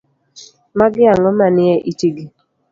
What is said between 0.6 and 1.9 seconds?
Magi ang'o manie